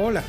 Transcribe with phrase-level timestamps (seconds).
[0.00, 0.22] Hola,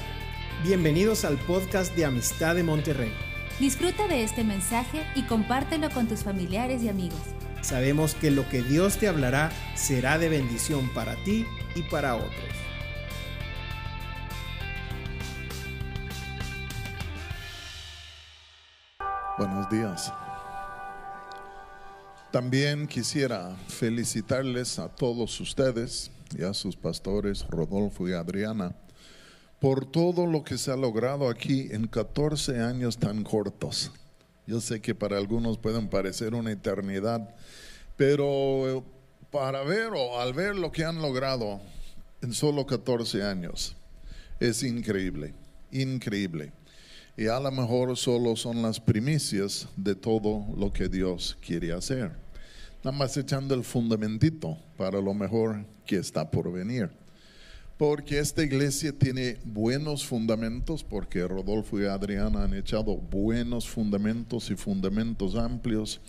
[0.64, 3.14] bienvenidos al podcast de Amistad de Monterrey.
[3.60, 7.20] Disfruta de este mensaje y compártelo con tus familiares y amigos.
[7.62, 11.46] Sabemos que lo que Dios te hablará será de bendición para ti
[11.76, 12.34] y para otros.
[19.38, 20.12] Buenos días.
[22.32, 28.74] También quisiera felicitarles a todos ustedes y a sus pastores Rodolfo y Adriana
[29.60, 33.92] por todo lo que se ha logrado aquí en 14 años tan cortos.
[34.48, 37.36] Yo sé que para algunos pueden parecer una eternidad,
[37.98, 38.84] pero
[39.32, 41.60] para ver o al ver lo que han logrado
[42.22, 43.76] en solo 14 años,
[44.40, 45.34] es increíble,
[45.72, 46.54] increíble.
[47.18, 52.14] Y a lo mejor solo son las primicias de todo lo que Dios quiere hacer.
[52.82, 56.90] Nada más echando el fundamentito para lo mejor que está por venir
[57.80, 64.58] porque esta iglesia tiene buenos fundamentos, porque Rodolfo y Adriana han echado buenos fundamentos y
[64.58, 66.02] fundamentos amplios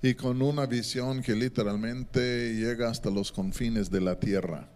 [0.00, 4.70] y con una visión que literalmente llega hasta los confines de la tierra.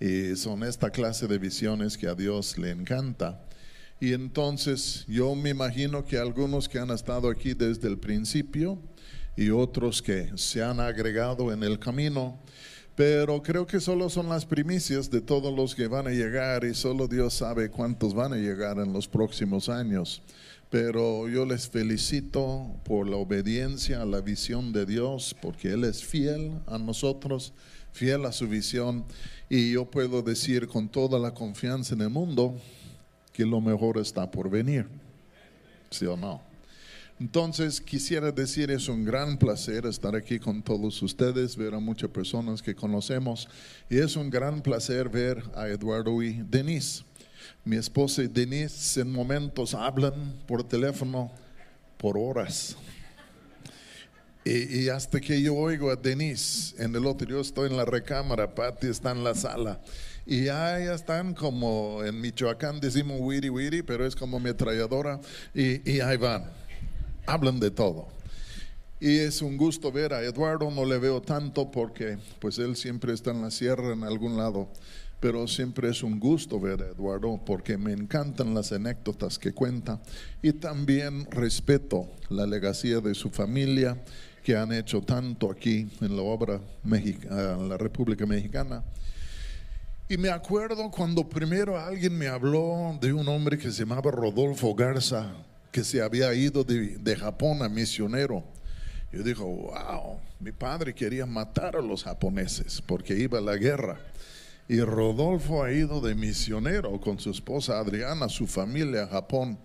[0.00, 3.38] Y son esta clase de visiones que a Dios le encanta.
[4.00, 8.78] Y entonces yo me imagino que algunos que han estado aquí desde el principio
[9.36, 12.40] y otros que se han agregado en el camino,
[13.00, 16.74] pero creo que solo son las primicias de todos los que van a llegar y
[16.74, 20.20] solo Dios sabe cuántos van a llegar en los próximos años.
[20.68, 26.04] Pero yo les felicito por la obediencia a la visión de Dios, porque Él es
[26.04, 27.54] fiel a nosotros,
[27.90, 29.06] fiel a su visión.
[29.48, 32.54] Y yo puedo decir con toda la confianza en el mundo
[33.32, 34.86] que lo mejor está por venir.
[35.88, 36.49] ¿Sí o no?
[37.20, 42.08] Entonces, quisiera decir, es un gran placer estar aquí con todos ustedes, ver a muchas
[42.08, 43.46] personas que conocemos,
[43.90, 47.04] y es un gran placer ver a Eduardo y Denise.
[47.62, 51.30] Mi esposa y Denise en momentos hablan por teléfono
[51.98, 52.74] por horas.
[54.42, 58.54] Y, hasta que yo oigo a Denise en el otro, yo estoy en la recámara,
[58.54, 59.78] Patti está en la sala.
[60.24, 65.20] Y ya, están como en Michoacán decimos wiri wiri, pero es como metralladora.
[65.54, 66.59] Y, y ahí van
[67.26, 68.08] hablan de todo.
[69.00, 73.14] Y es un gusto ver a Eduardo, no le veo tanto porque pues él siempre
[73.14, 74.68] está en la sierra en algún lado,
[75.20, 80.02] pero siempre es un gusto ver a Eduardo porque me encantan las anécdotas que cuenta
[80.42, 84.02] y también respeto la legacía de su familia
[84.42, 88.84] que han hecho tanto aquí en la obra en la República Mexicana.
[90.10, 94.74] Y me acuerdo cuando primero alguien me habló de un hombre que se llamaba Rodolfo
[94.74, 95.32] Garza,
[95.70, 98.44] que se había ido de, Japón a misionero.
[99.12, 104.00] Yo digo, wow, mi padre quería matar a los japoneses porque iba a la guerra.
[104.68, 109.58] Y Rodolfo ha ido de misionero con su esposa Adriana, su familia a Japón.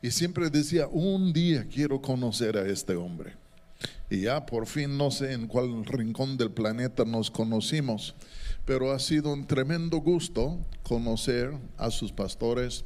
[0.00, 3.34] Y siempre decía, un día quiero conocer a este hombre.
[4.10, 8.14] Y ya por fin no sé en cuál rincón del planeta nos conocimos,
[8.64, 12.84] pero ha sido un tremendo gusto conocer a sus pastores,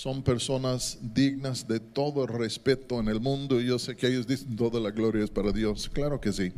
[0.00, 4.56] son personas dignas de todo respeto en el mundo y yo sé que ellos dicen
[4.56, 6.54] toda la gloria es para Dios, claro que sí,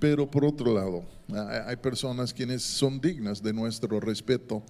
[0.00, 1.04] pero por otro lado
[1.68, 4.64] hay personas quienes son dignas de nuestro respeto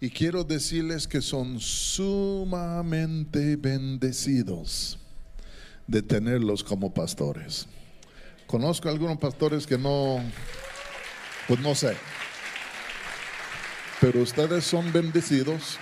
[0.00, 4.98] y quiero decirles que son sumamente bendecidos
[5.86, 7.66] de tenerlos como pastores.
[8.46, 10.18] Conozco algunos pastores que no,
[11.46, 11.94] pues no sé,
[14.00, 15.78] pero ustedes son bendecidos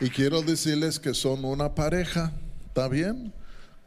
[0.00, 2.32] y quiero decirles que son una pareja,
[2.66, 3.32] ¿está bien?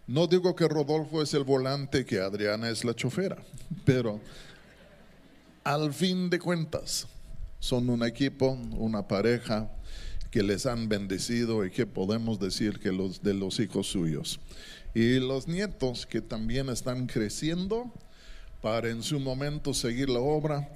[0.07, 3.37] No digo que Rodolfo es el volante, que Adriana es la chofera,
[3.85, 4.19] pero
[5.63, 7.07] al fin de cuentas
[7.59, 9.69] son un equipo, una pareja
[10.29, 14.39] que les han bendecido y que podemos decir que los de los hijos suyos.
[14.93, 17.91] Y los nietos que también están creciendo
[18.61, 20.69] para en su momento seguir la obra.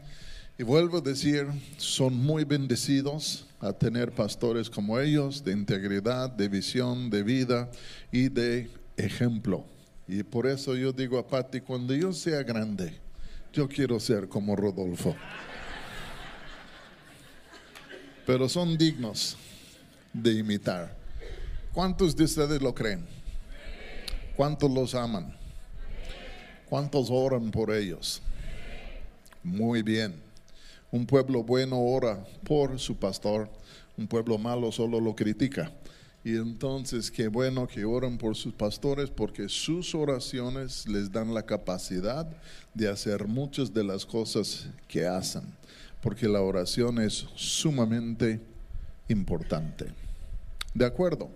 [0.58, 1.48] Y vuelvo a decir,
[1.78, 7.70] son muy bendecidos a tener pastores como ellos, de integridad, de visión, de vida
[8.12, 9.66] y de ejemplo.
[10.08, 12.94] Y por eso yo digo a Patti, cuando yo sea grande,
[13.54, 15.16] yo quiero ser como Rodolfo.
[18.26, 19.38] Pero son dignos
[20.14, 20.96] de imitar.
[21.74, 23.06] ¿Cuántos de ustedes lo creen?
[24.36, 25.36] ¿Cuántos los aman?
[26.70, 28.22] ¿Cuántos oran por ellos?
[29.44, 30.29] Muy bien.
[30.92, 33.50] Un pueblo bueno ora por su pastor,
[33.98, 35.72] un pueblo malo solo lo critica.
[36.24, 41.46] Y entonces qué bueno que oran por sus pastores porque sus oraciones les dan la
[41.46, 42.28] capacidad
[42.74, 45.44] de hacer muchas de las cosas que hacen,
[46.02, 48.42] porque la oración es sumamente
[49.08, 49.88] importante.
[50.74, 51.30] ¿De acuerdo?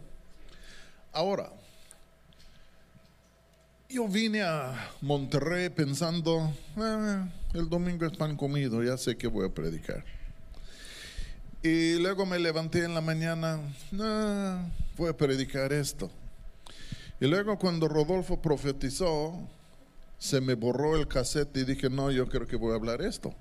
[1.12, 1.52] Ahora,
[3.94, 9.46] yo vine a Monterrey pensando, "Ah, el domingo es pan comido, ya sé que voy
[9.46, 10.04] a predicar.
[11.62, 13.60] Y luego me levanté en la mañana,
[14.00, 14.66] "Ah,
[14.98, 16.10] voy a predicar esto.
[17.22, 19.48] Y luego cuando Rodolfo profetizó,
[20.18, 23.36] se me borró el cassette y dije, no, yo creo que voy a hablar esto.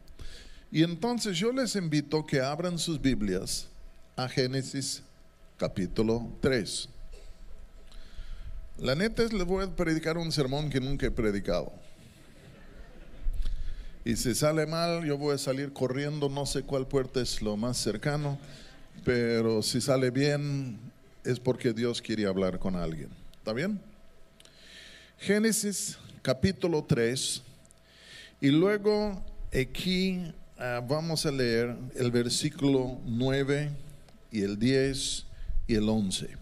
[0.71, 3.69] Y entonces yo les invito que abran sus Biblias
[4.17, 5.03] a Génesis
[5.57, 6.89] capítulo 3.
[8.79, 11.73] La neta es, les voy a predicar un sermón que nunca he predicado.
[14.05, 17.57] Y si sale mal, yo voy a salir corriendo, no sé cuál puerta es lo
[17.57, 18.39] más cercano,
[19.05, 20.79] pero si sale bien,
[21.25, 23.11] es porque Dios quiere hablar con alguien.
[23.39, 23.81] ¿Está bien?
[25.19, 27.43] Génesis capítulo 3,
[28.41, 29.25] y luego
[29.55, 33.71] aquí ah, vamos a leer el versículo 9
[34.33, 35.27] y el 10
[35.69, 36.42] y el 11.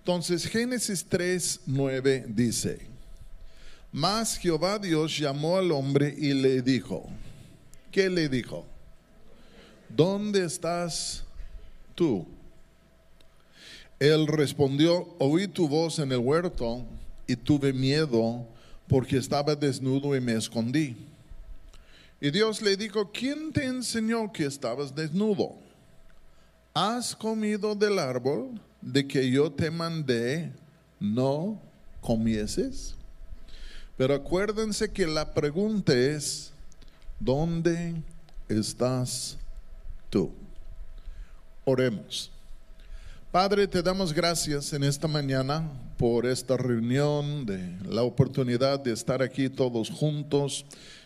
[0.00, 2.80] Entonces Génesis 3, 9 dice,
[3.92, 7.06] mas Jehová Dios llamó al hombre y le dijo,
[7.92, 8.64] ¿qué le dijo?
[9.90, 11.22] ¿Dónde estás
[11.94, 12.26] tú?
[13.98, 16.82] Él respondió, oí tu voz en el huerto
[17.26, 18.46] y tuve miedo
[18.88, 20.96] porque estaba desnudo y me escondí.
[22.22, 25.56] Y Dios le dijo, ¿quién te enseñó que estabas desnudo?
[26.72, 30.52] ¿Has comido del árbol de que yo te mandé
[30.98, 31.60] no
[32.00, 32.96] comieses?
[33.96, 36.52] Pero acuérdense que la pregunta es,
[37.18, 37.94] ¿dónde
[38.48, 39.36] estás
[40.08, 40.32] tú?
[41.64, 42.30] Oremos.
[43.30, 49.22] Padre, te damos gracias en esta mañana por esta reunión, de la oportunidad de estar
[49.22, 50.64] aquí todos juntos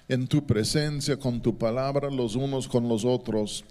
[0.08, 3.64] en tu presencia, con tu palabra, los unos con los otros.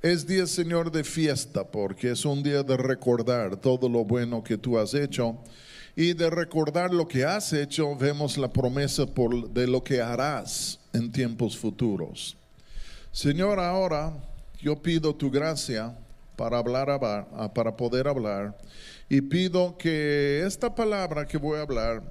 [0.00, 4.56] Es día, Señor, de fiesta, porque es un día de recordar todo lo bueno que
[4.56, 5.36] tú has hecho.
[5.96, 10.78] Y de recordar lo que has hecho, vemos la promesa por, de lo que harás
[10.92, 12.36] en tiempos futuros.
[13.10, 14.12] Señor, ahora
[14.60, 15.98] yo pido tu gracia
[16.36, 18.56] para hablar, ah, para poder hablar,
[19.08, 22.04] y pido que esta palabra que voy a hablar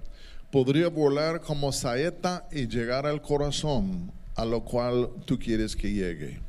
[0.51, 6.46] podría volar como saeta y llegar al corazón a lo cual tú quieres que llegue.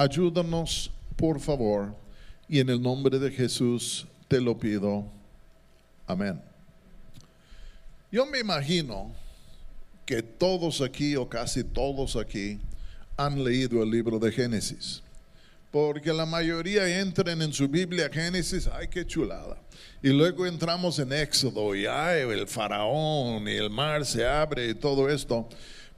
[0.00, 1.92] Ayúdanos, por favor,
[2.48, 5.04] y en el nombre de Jesús te lo pido.
[6.06, 6.40] Amén.
[8.12, 9.12] Yo me imagino
[10.06, 12.60] que todos aquí o casi todos aquí
[13.16, 15.02] han leído el libro de Génesis.
[15.72, 19.58] Porque la mayoría entran en su Biblia Génesis, ay, qué chulada.
[20.00, 24.74] Y luego entramos en Éxodo y ay, el faraón y el mar se abre y
[24.74, 25.48] todo esto.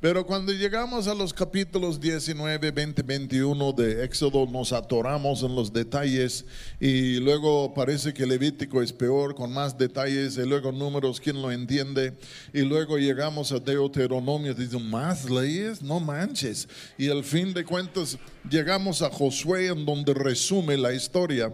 [0.01, 5.71] Pero cuando llegamos a los capítulos 19, 20, 21 de Éxodo, nos atoramos en los
[5.71, 6.47] detalles
[6.81, 11.53] y luego parece que Levítico es peor, con más detalles, y luego números, ¿quién lo
[11.53, 12.15] entiende?
[12.55, 16.67] Y luego llegamos a Deuteronomio, dicen, más leyes, no manches.
[16.97, 18.17] Y al fin de cuentas
[18.49, 21.53] llegamos a Josué, en donde resume la historia,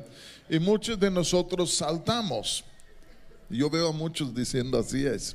[0.48, 2.64] y muchos de nosotros saltamos.
[3.50, 5.34] Yo veo a muchos diciendo así es.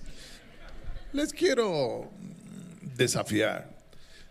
[1.12, 2.10] Les quiero
[2.82, 3.78] desafiar.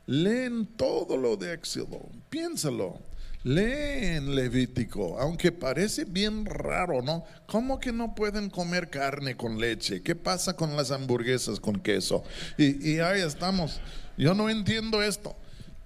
[0.06, 3.00] Leen todo lo de Éxodo, piénsalo.
[3.42, 7.24] Leen Levítico, aunque parece bien raro, ¿no?
[7.46, 10.02] ¿Cómo que no pueden comer carne con leche?
[10.02, 12.22] ¿Qué pasa con las hamburguesas con queso?
[12.58, 13.80] Y, y ahí estamos.
[14.18, 15.34] Yo no entiendo esto.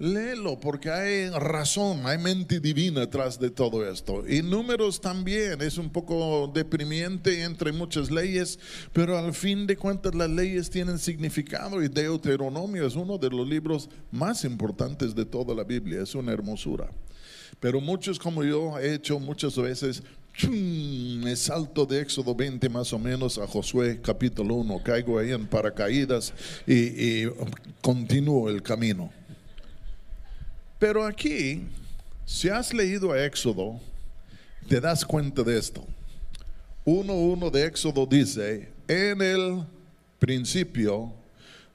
[0.05, 4.23] Léelo porque hay razón, hay mente divina tras de todo esto.
[4.29, 8.59] Y números también es un poco deprimiente entre muchas leyes,
[8.93, 13.49] pero al fin de cuentas las leyes tienen significado y Deuteronomio es uno de los
[13.49, 16.91] libros más importantes de toda la Biblia, es una hermosura.
[17.59, 20.03] Pero muchos como yo he hecho muchas veces,
[20.47, 25.47] me salto de Éxodo 20 más o menos a Josué capítulo 1, caigo ahí en
[25.47, 26.35] paracaídas
[26.67, 27.31] y, y
[27.81, 29.11] continúo el camino.
[30.79, 31.63] Pero aquí,
[32.25, 33.81] si has leído a Éxodo,
[34.69, 35.87] te das cuenta de esto.
[36.85, 39.65] 1.1 de Éxodo dice, en el
[40.19, 41.13] principio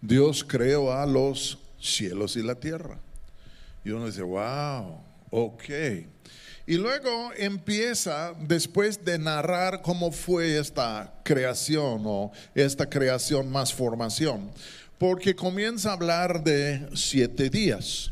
[0.01, 3.00] Dios creó a los cielos y la tierra.
[3.84, 5.01] Y uno dice, wow,
[5.32, 5.63] ok.
[6.68, 14.51] Y luego empieza, después de narrar cómo fue esta creación o esta creación más formación,
[15.00, 18.12] porque comienza a hablar de siete días.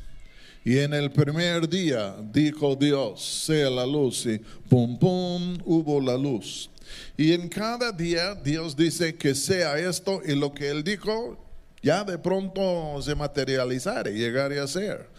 [0.67, 6.17] Y en el primer día dijo Dios, sea la luz, y pum, pum, hubo la
[6.17, 6.69] luz.
[7.15, 11.37] Y en cada día Dios dice que sea esto y lo que Él dijo
[11.81, 15.09] ya de pronto se materializará y llegará a ser.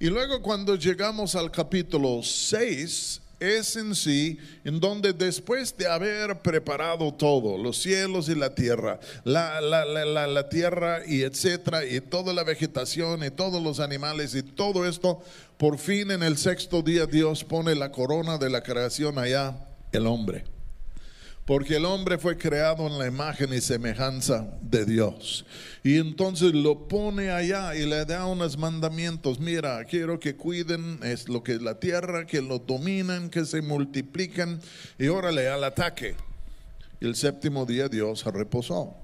[0.00, 6.40] Y luego cuando llegamos al capítulo 6, es en sí en donde después de haber
[6.40, 12.00] preparado todo, los cielos y la tierra, la, la, la, la, tierra y etcétera, y
[12.00, 15.22] toda la vegetación y todos los animales y todo esto,
[15.58, 19.56] por fin en el sexto día Dios pone la corona de la creación allá,
[19.92, 20.55] el hombre.
[21.46, 25.46] Porque el hombre fue creado en la imagen y semejanza de Dios.
[25.84, 29.38] Y entonces lo pone allá y le da unos mandamientos.
[29.38, 33.62] Mira, quiero que cuiden es lo que es la tierra, que lo dominan, que se
[33.62, 34.60] multiplican.
[34.98, 36.16] Y órale al ataque.
[37.00, 38.96] El séptimo día Dios reposó.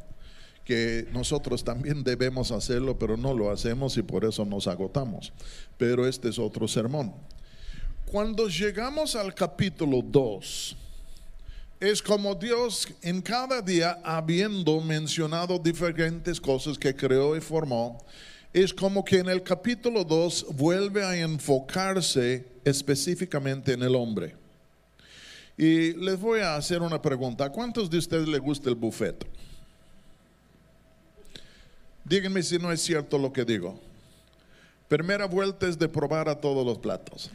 [0.65, 5.33] Que nosotros también debemos hacerlo, pero no lo hacemos y por eso nos agotamos.
[5.79, 7.15] Pero este es otro sermón.
[8.05, 10.77] Cuando llegamos al capítulo 2,
[11.83, 17.99] es como Dios en cada día, habiendo mencionado diferentes cosas que creó y formó,
[18.53, 24.37] es como que en el capítulo 2 vuelve a enfocarse específicamente en el hombre.
[25.59, 27.47] Y les voy a hacer una pregunta.
[27.47, 29.27] ¿A cuántos de ustedes les gusta el buffet?
[32.05, 33.81] Díganme si no es cierto lo que digo.
[34.87, 37.29] Primera vuelta es de probar a todos los platos.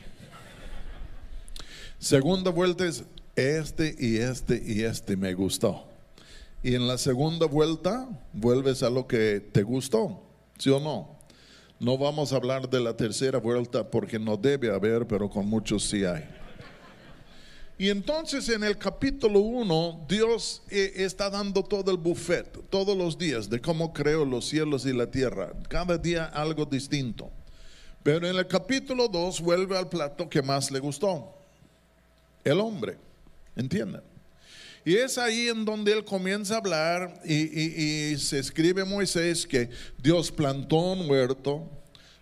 [1.99, 3.03] Segunda vuelta es
[3.37, 5.85] este y este y este me gustó.
[6.63, 10.21] Y en la segunda vuelta vuelves a lo que te gustó,
[10.57, 11.15] ¿sí o no?
[11.79, 15.83] No vamos a hablar de la tercera vuelta porque no debe haber, pero con muchos
[15.83, 16.27] sí hay.
[17.77, 23.19] Y entonces en el capítulo 1, Dios eh, está dando todo el buffet, todos los
[23.19, 25.53] días, de cómo creó los cielos y la tierra.
[25.69, 27.29] Cada día algo distinto.
[28.01, 31.35] Pero en el capítulo 2 vuelve al plato que más le gustó,
[32.43, 32.97] el hombre.
[33.57, 34.01] ¿Entienden?
[34.85, 40.31] Y es ahí en donde él comienza a hablar y, se escribe Moisés que Dios
[40.31, 41.69] plantó un huerto,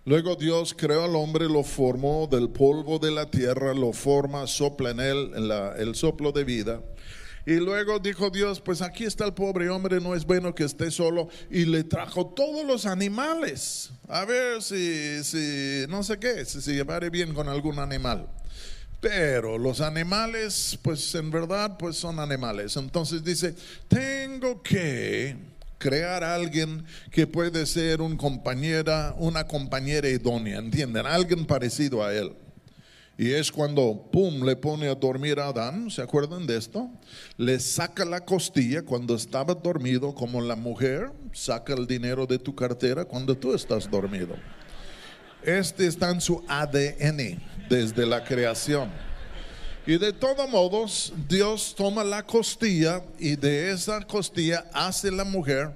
[0.04, 4.90] luego Dios creó al hombre, lo formó del polvo de la tierra, lo forma, sopla
[4.90, 5.32] en él
[5.78, 6.82] el soplo de vida.
[7.46, 10.90] Y luego dijo Dios, pues aquí está el pobre hombre, no es bueno que esté
[10.90, 11.28] solo.
[11.52, 13.92] Y le trajo todos los animales.
[14.08, 18.28] A ver si, si no sé qué, si se llevare bien con algún animal.
[19.06, 22.76] Pero los animales, pues en verdad, pues son animales.
[22.76, 23.54] Entonces dice,
[23.88, 25.36] tengo que
[25.78, 31.06] crear a alguien que puede ser un compañera, una compañera idónea, ¿entienden?
[31.06, 32.34] Alguien parecido a él.
[33.16, 36.90] Y es cuando, pum, le pone a dormir a Adán, ¿se acuerdan de esto?
[37.38, 42.56] Le saca la costilla cuando estaba dormido, como la mujer saca el dinero de tu
[42.56, 44.36] cartera cuando tú estás dormido.
[45.46, 48.92] Este está en su ADN desde la creación.
[49.86, 55.76] Y de todos modos, Dios toma la costilla y de esa costilla hace la mujer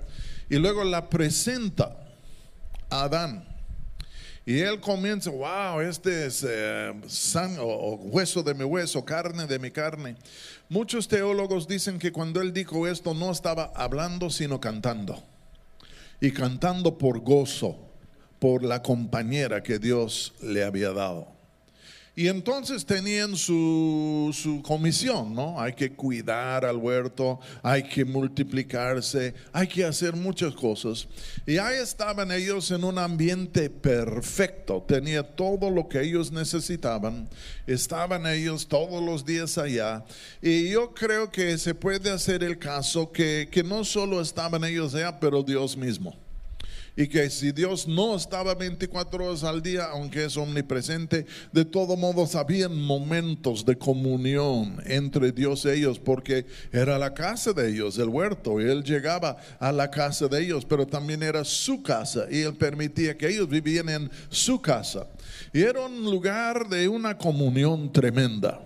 [0.49, 1.95] y luego la presenta
[2.89, 3.47] a Adán.
[4.43, 6.91] Y él comienza, wow, este es eh,
[7.59, 10.15] o hueso de mi hueso, carne de mi carne.
[10.67, 15.23] Muchos teólogos dicen que cuando él dijo esto no estaba hablando, sino cantando.
[16.19, 17.88] Y cantando por gozo,
[18.39, 21.39] por la compañera que Dios le había dado.
[22.19, 25.57] Y entonces tenían su, su, comisión, ¿no?
[25.57, 31.07] Hay que cuidar al huerto, hay que multiplicarse, hay que hacer muchas cosas.
[31.45, 37.29] Y ahí estaban ellos en un ambiente perfecto, tenía todo lo que ellos necesitaban,
[37.65, 40.03] estaban ellos todos los días allá.
[40.41, 44.93] Y yo creo que se puede hacer el caso que, que no solo estaban ellos
[44.93, 46.28] allá, pero Dios mismo
[46.95, 51.97] y que si Dios no estaba 24 horas al día, aunque es omnipresente, de todos
[51.97, 57.97] modos habían momentos de comunión entre Dios y ellos, porque era la casa de ellos,
[57.97, 62.25] el huerto, y Él llegaba a la casa de ellos, pero también era su casa,
[62.29, 65.07] y Él permitía que ellos vivían en su casa.
[65.53, 68.61] Y era un lugar de una comunión tremenda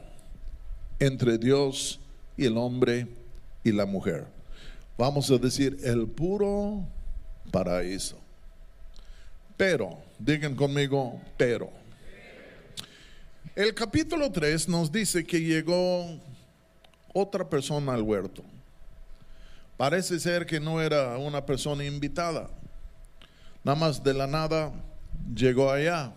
[0.99, 1.99] entre Dios
[2.37, 3.07] y el hombre
[3.63, 4.25] y la mujer.
[4.97, 6.85] Vamos a decir, el puro
[7.51, 8.19] paraíso.
[9.57, 11.71] Pero, digan conmigo, pero.
[13.55, 16.19] El capítulo 3 nos dice que llegó
[17.13, 18.43] otra persona al huerto.
[19.77, 22.49] Parece ser que no era una persona invitada.
[23.63, 24.71] Nada más de la nada
[25.35, 26.13] llegó allá.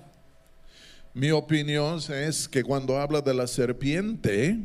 [1.12, 4.58] Mi opinión es que cuando habla de la serpiente,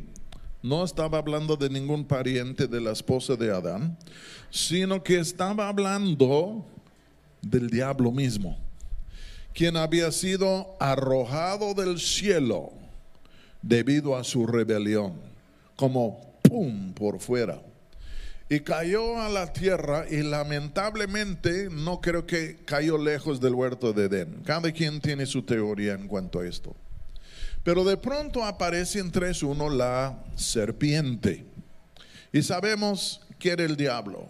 [0.62, 3.98] no estaba hablando de ningún pariente de la esposa de Adán,
[4.50, 6.64] sino que estaba hablando
[7.42, 8.56] del diablo mismo,
[9.52, 12.72] quien había sido arrojado del cielo
[13.60, 15.14] debido a su rebelión,
[15.76, 17.60] como pum por fuera.
[18.48, 24.04] Y cayó a la tierra y lamentablemente no creo que cayó lejos del huerto de
[24.04, 24.42] Edén.
[24.44, 26.76] Cada quien tiene su teoría en cuanto a esto.
[27.64, 31.44] Pero de pronto aparece en 3.1 la serpiente.
[32.32, 34.28] Y sabemos que era el diablo.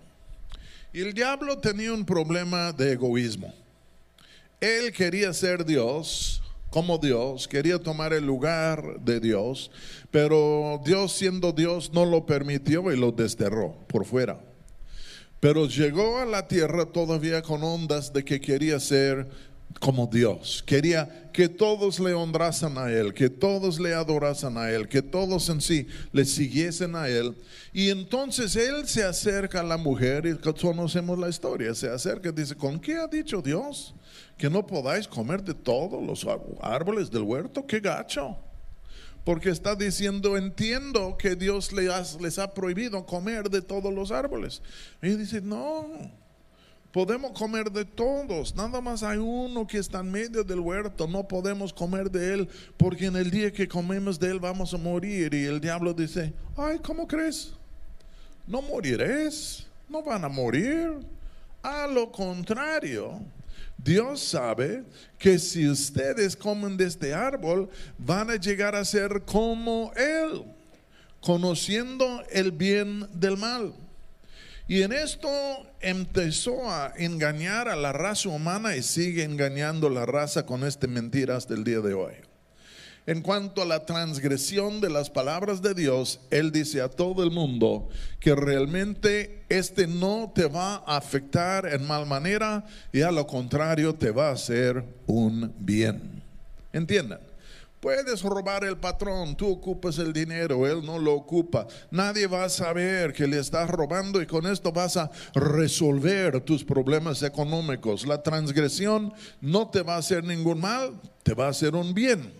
[0.92, 3.54] Y el diablo tenía un problema de egoísmo.
[4.60, 9.70] Él quería ser Dios, como Dios, quería tomar el lugar de Dios,
[10.10, 14.40] pero Dios siendo Dios no lo permitió y lo desterró por fuera.
[15.40, 19.28] Pero llegó a la tierra todavía con ondas de que quería ser
[19.80, 20.62] como Dios.
[20.66, 25.48] Quería que todos le honrasen a Él, que todos le adorasen a Él, que todos
[25.48, 27.34] en sí le siguiesen a Él.
[27.72, 31.74] Y entonces Él se acerca a la mujer y conocemos la historia.
[31.74, 33.94] Se acerca y dice, ¿con qué ha dicho Dios?
[34.36, 36.26] Que no podáis comer de todos los
[36.60, 37.66] árboles del huerto.
[37.66, 38.36] ¡Qué gacho!
[39.24, 44.62] Porque está diciendo, entiendo que Dios les, ha prohibido comer de todos los árboles.
[45.00, 45.86] Y dice, no,
[46.92, 51.26] Podemos comer de todos, nada más hay uno que está en medio del huerto, no
[51.26, 55.32] podemos comer de él porque en el día que comemos de él vamos a morir.
[55.32, 57.54] Y el diablo dice, ay, ¿cómo crees?
[58.46, 60.98] No moriréis, no van a morir.
[61.62, 63.20] A lo contrario,
[63.78, 64.84] Dios sabe
[65.18, 70.44] que si ustedes comen de este árbol, van a llegar a ser como Él,
[71.22, 73.72] conociendo el bien del mal.
[74.72, 75.28] Y en esto
[75.82, 80.88] empezó a engañar a la raza humana y sigue engañando a la raza con este
[80.88, 82.14] mentira hasta el día de hoy.
[83.04, 87.30] En cuanto a la transgresión de las palabras de Dios, Él dice a todo el
[87.30, 92.64] mundo que realmente este no te va a afectar en mal manera
[92.94, 96.22] y a lo contrario te va a hacer un bien.
[96.72, 97.20] ¿Entiendan?
[97.82, 101.66] Puedes robar el patrón, tú ocupas el dinero, él no lo ocupa.
[101.90, 106.62] Nadie va a saber que le estás robando y con esto vas a resolver tus
[106.62, 108.06] problemas económicos.
[108.06, 110.92] La transgresión no te va a hacer ningún mal,
[111.24, 112.32] te va a hacer un bien.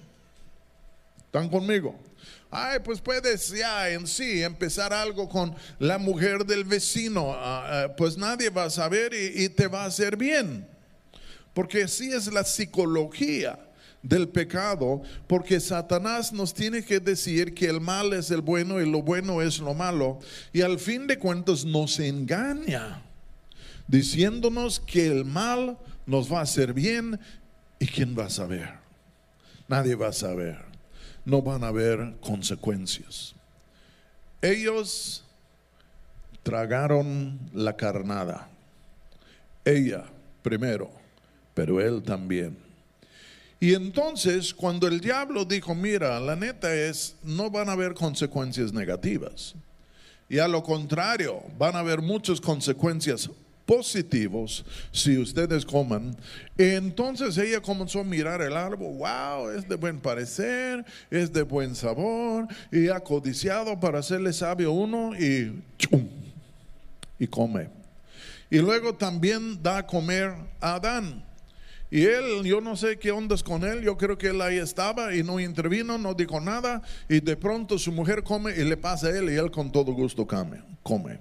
[1.24, 1.98] ¿Están conmigo?
[2.48, 7.96] Ay, pues puedes ya en sí empezar algo con la mujer del vecino, ah, ah,
[7.96, 10.68] pues nadie va a saber y, y te va a hacer bien.
[11.52, 13.58] Porque así es la psicología
[14.02, 18.90] del pecado, porque Satanás nos tiene que decir que el mal es el bueno y
[18.90, 20.18] lo bueno es lo malo,
[20.52, 23.02] y al fin de cuentas nos engaña,
[23.86, 27.18] diciéndonos que el mal nos va a hacer bien,
[27.82, 28.68] y quién va a saber.
[29.66, 30.56] Nadie va a saber.
[31.24, 33.34] No van a haber consecuencias.
[34.40, 35.24] Ellos
[36.44, 38.48] tragaron la carnada.
[39.64, 40.04] Ella
[40.42, 40.92] primero,
[41.54, 42.56] pero él también.
[43.62, 48.72] Y entonces cuando el diablo dijo, mira, la neta es, no van a haber consecuencias
[48.72, 49.54] negativas.
[50.28, 53.30] Y a lo contrario, van a haber muchas consecuencias
[53.64, 56.16] positivas si ustedes coman.
[56.58, 61.76] Entonces ella comenzó a mirar el árbol, wow, es de buen parecer, es de buen
[61.76, 66.08] sabor, y ha codiciado para hacerle sabio uno y ¡chum!
[67.16, 67.68] y come.
[68.50, 71.30] Y luego también da a comer a Adán.
[71.92, 75.14] Y él, yo no sé qué ondas con él, yo creo que él ahí estaba
[75.14, 76.80] y no intervino, no dijo nada.
[77.06, 79.92] Y de pronto su mujer come y le pasa a él y él con todo
[79.92, 80.62] gusto come.
[80.82, 81.18] come.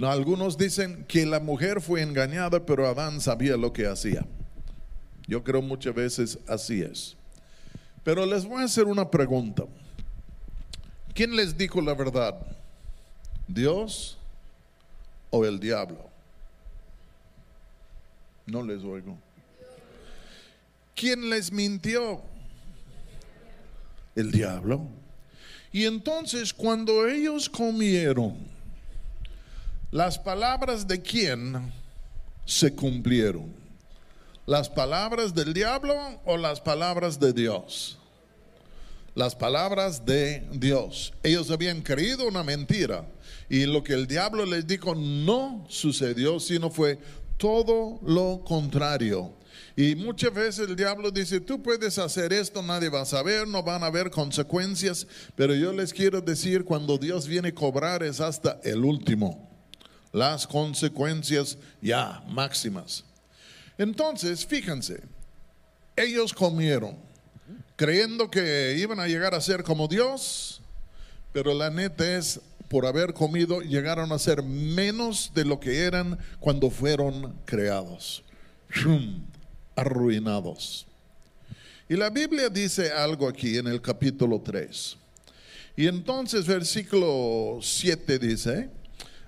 [0.00, 4.24] Algunos dicen que la mujer fue engañada, pero Adán sabía lo que hacía.
[5.26, 7.16] Yo creo muchas veces así es.
[8.04, 9.64] Pero les voy a hacer una pregunta.
[11.14, 12.36] ¿Quién les dijo la verdad?
[13.48, 14.18] ¿Dios
[15.30, 16.08] o el diablo?
[18.46, 19.25] No les oigo.
[20.96, 22.22] ¿Quién les mintió?
[24.16, 24.88] El diablo.
[25.70, 28.36] Y entonces cuando ellos comieron,
[29.92, 31.72] las palabras de quién
[32.46, 33.52] se cumplieron?
[34.46, 37.98] ¿Las palabras del diablo o las palabras de Dios?
[39.14, 41.12] Las palabras de Dios.
[41.22, 43.04] Ellos habían creído una mentira
[43.48, 46.98] y lo que el diablo les dijo no sucedió, sino fue
[47.36, 49.32] todo lo contrario.
[49.76, 53.62] Y muchas veces el diablo dice, tú puedes hacer esto, nadie va a saber, no
[53.62, 58.20] van a haber consecuencias, pero yo les quiero decir, cuando Dios viene a cobrar es
[58.20, 59.50] hasta el último.
[60.12, 63.04] Las consecuencias ya máximas.
[63.76, 65.02] Entonces, fíjense,
[65.94, 66.96] ellos comieron,
[67.76, 70.62] creyendo que iban a llegar a ser como Dios,
[71.34, 76.18] pero la neta es, por haber comido, llegaron a ser menos de lo que eran
[76.40, 78.24] cuando fueron creados
[79.76, 80.86] arruinados.
[81.88, 84.96] Y la Biblia dice algo aquí en el capítulo 3.
[85.76, 88.70] Y entonces versículo 7 dice,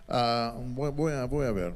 [0.09, 1.75] ah, voy, a, voy a ver,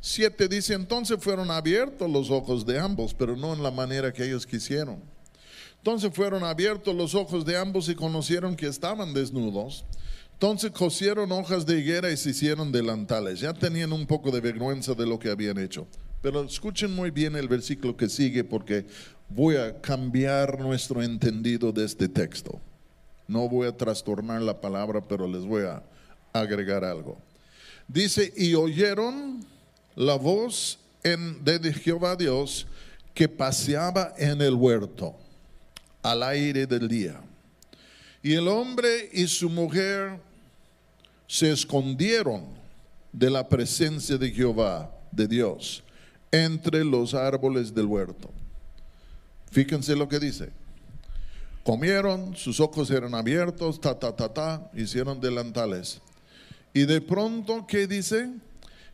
[0.00, 4.24] 7 dice, entonces fueron abiertos los ojos de ambos, pero no en la manera que
[4.24, 5.00] ellos quisieron.
[5.78, 9.84] Entonces fueron abiertos los ojos de ambos y conocieron que estaban desnudos.
[10.34, 13.40] Entonces cosieron hojas de higuera y se hicieron delantales.
[13.40, 15.86] Ya tenían un poco de vergüenza de lo que habían hecho.
[16.22, 18.86] Pero escuchen muy bien el versículo que sigue porque
[19.28, 22.60] voy a cambiar nuestro entendido de este texto.
[23.26, 25.82] No voy a trastornar la palabra, pero les voy a
[26.32, 27.18] agregar algo.
[27.88, 29.44] Dice, y oyeron
[29.96, 32.66] la voz en, de Jehová Dios
[33.14, 35.16] que paseaba en el huerto
[36.02, 37.20] al aire del día.
[38.22, 40.20] Y el hombre y su mujer
[41.26, 42.46] se escondieron
[43.12, 45.82] de la presencia de Jehová, de Dios,
[46.32, 48.30] entre los árboles del huerto.
[49.50, 50.50] Fíjense lo que dice.
[51.62, 56.00] Comieron, sus ojos eran abiertos, ta, ta, ta, ta, hicieron delantales.
[56.74, 58.30] Y de pronto, ¿qué dice?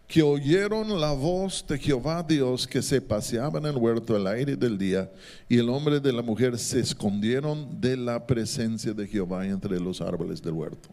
[0.09, 4.57] Que oyeron la voz de Jehová Dios que se paseaba en el huerto al aire
[4.57, 5.11] del día,
[5.49, 10.01] y el hombre de la mujer se escondieron de la presencia de Jehová entre los
[10.01, 10.89] árboles del huerto.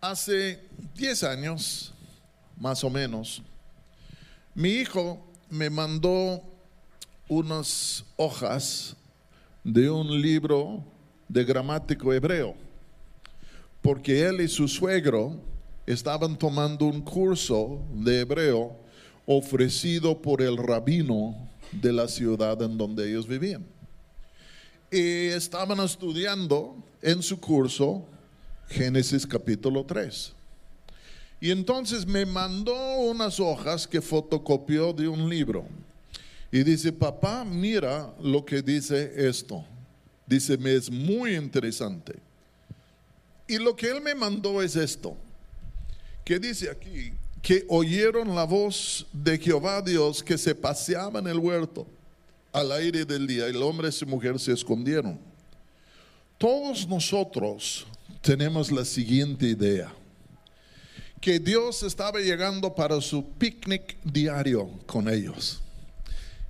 [0.00, 0.60] Hace
[0.94, 1.92] 10 años,
[2.56, 3.42] más o menos,
[4.54, 5.18] mi hijo
[5.50, 6.42] me mandó
[7.28, 8.96] unas hojas
[9.64, 10.84] de un libro
[11.28, 12.54] de gramático hebreo,
[13.82, 15.36] porque él y su suegro
[15.86, 18.76] estaban tomando un curso de hebreo
[19.26, 21.34] ofrecido por el rabino
[21.72, 23.64] de la ciudad en donde ellos vivían.
[24.90, 28.04] Y estaban estudiando en su curso
[28.68, 30.32] Génesis capítulo 3.
[31.44, 35.66] Y entonces me mandó unas hojas que fotocopió de un libro.
[36.50, 39.62] Y dice, papá, mira lo que dice esto.
[40.26, 42.14] Dice, me es muy interesante.
[43.46, 45.18] Y lo que él me mandó es esto,
[46.24, 51.38] que dice aquí, que oyeron la voz de Jehová Dios que se paseaba en el
[51.38, 51.86] huerto
[52.52, 53.48] al aire del día.
[53.48, 55.18] El hombre y su mujer se escondieron.
[56.38, 57.86] Todos nosotros
[58.22, 59.92] tenemos la siguiente idea,
[61.24, 65.62] que Dios estaba llegando para su picnic diario con ellos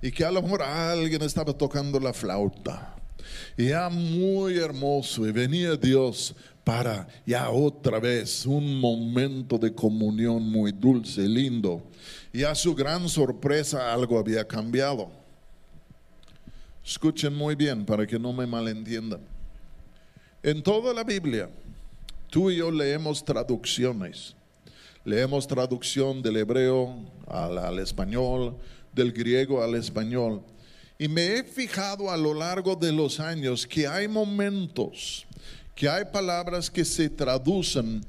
[0.01, 2.93] y que a lo mejor alguien estaba tocando la flauta.
[3.55, 6.35] Y ya muy hermoso, y venía Dios
[6.65, 11.81] para ya otra vez un momento de comunión muy dulce, lindo.
[12.33, 15.09] Y a su gran sorpresa algo había cambiado.
[16.83, 19.21] Escuchen muy bien para que no me malentiendan.
[20.43, 21.49] En toda la Biblia,
[22.29, 24.35] tú y yo leemos traducciones.
[25.05, 26.95] Leemos traducción del hebreo
[27.27, 28.57] al, español,
[28.91, 30.41] del griego al español.
[30.97, 35.25] Y me he fijado a lo largo de los años que hay momentos,
[35.75, 38.03] que hay palabras que se traducen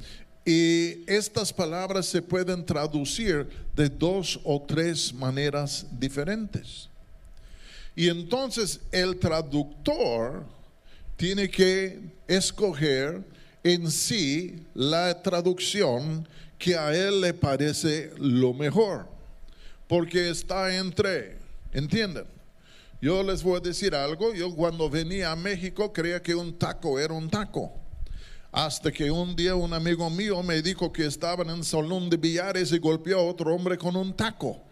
[0.48, 6.88] y estas palabras se pueden traducir de dos o tres maneras diferentes.
[7.96, 10.44] Y entonces el traductor
[11.16, 13.24] tiene que escoger
[13.64, 16.28] en sí la traducción
[16.58, 19.16] que a él le parece lo mejor
[19.86, 21.38] porque está entre,
[21.72, 22.24] ¿entienden?
[23.00, 26.98] Yo les voy a decir algo, yo cuando venía a México creía que un taco
[26.98, 27.72] era un taco.
[28.50, 32.72] Hasta que un día un amigo mío me dijo que estaba en salón de billares
[32.72, 34.62] y golpeó a otro hombre con un taco.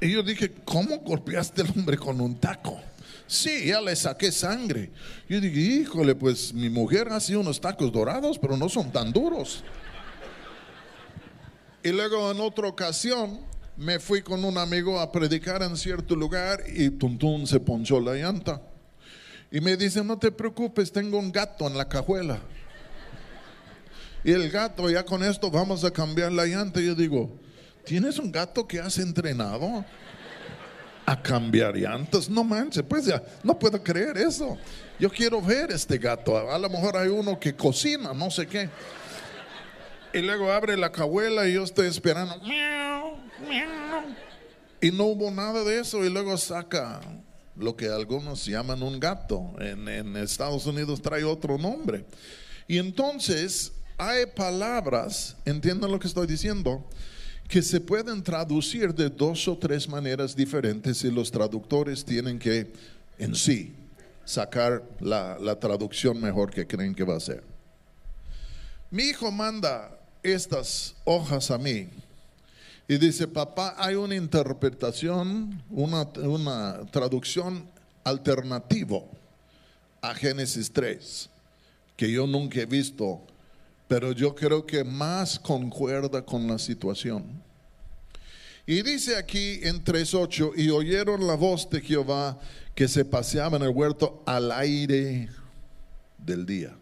[0.00, 2.80] Y yo dije, ¿cómo golpeaste al hombre con un taco?
[3.30, 4.90] Sí, ya le saqué sangre.
[5.28, 9.62] Yo dije, híjole, pues mi mujer hace unos tacos dorados, pero no son tan duros.
[11.80, 13.38] Y luego en otra ocasión
[13.76, 18.14] me fui con un amigo a predicar en cierto lugar y Tuntún se ponchó la
[18.14, 18.60] llanta.
[19.52, 22.40] Y me dice, no te preocupes, tengo un gato en la cajuela.
[24.24, 26.80] Y el gato, ya con esto vamos a cambiar la llanta.
[26.80, 27.30] Y yo digo,
[27.84, 29.84] ¿tienes un gato que has entrenado
[31.10, 32.28] a cambiar llantas?
[32.28, 34.56] No manches, pues ya, no puedo creer eso.
[34.98, 36.36] Yo quiero ver este gato.
[36.50, 38.68] A lo mejor hay uno que cocina, no sé qué.
[40.12, 42.36] Y luego abre la cabuela y yo estoy esperando.
[44.80, 46.04] Y no hubo nada de eso.
[46.04, 47.00] Y luego saca
[47.56, 49.52] lo que algunos llaman un gato.
[49.58, 52.04] En, en Estados Unidos trae otro nombre.
[52.68, 56.88] Y entonces hay palabras, entiendan lo que estoy diciendo,
[57.50, 62.72] que se pueden traducir de dos o tres maneras diferentes y los traductores tienen que
[63.18, 63.74] en sí
[64.24, 67.42] sacar la, la traducción mejor que creen que va a ser.
[68.88, 71.88] Mi hijo manda estas hojas a mí.
[72.86, 77.68] Y dice, papá, hay una interpretación, una, una traducción
[78.04, 79.08] alternativo
[80.00, 81.28] a Génesis 3,
[81.96, 83.20] que yo nunca he visto,
[83.90, 87.24] pero yo creo que más concuerda con la situación.
[88.64, 92.38] Y dice aquí en 3.8, y oyeron la voz de Jehová
[92.72, 95.28] que se paseaba en el huerto al aire
[96.18, 96.72] del día.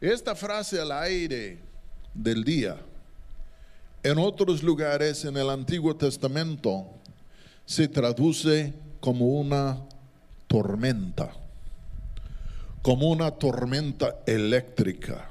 [0.00, 1.58] Esta frase al aire
[2.14, 2.76] del día,
[4.04, 6.86] en otros lugares en el Antiguo Testamento,
[7.64, 9.76] se traduce como una
[10.46, 11.32] tormenta,
[12.86, 15.28] como una tormenta eléctrica,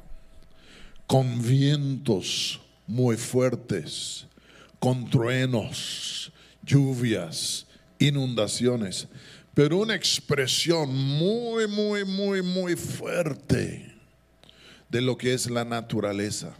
[1.07, 4.27] con vientos muy fuertes,
[4.77, 7.65] con truenos, lluvias,
[7.97, 9.07] inundaciones,
[9.53, 13.95] pero una expresión muy, muy, muy, muy fuerte
[14.89, 16.57] de lo que es la naturaleza.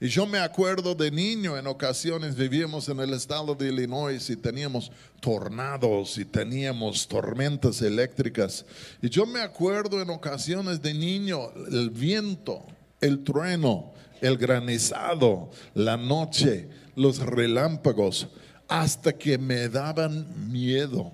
[0.00, 4.36] Y yo me acuerdo de niño, en ocasiones vivíamos en el estado de Illinois y
[4.36, 8.64] teníamos tornados y teníamos tormentas eléctricas.
[9.02, 12.64] Y yo me acuerdo en ocasiones de niño el viento,
[13.00, 18.28] el trueno, el granizado, la noche, los relámpagos,
[18.68, 21.10] hasta que me daban miedo.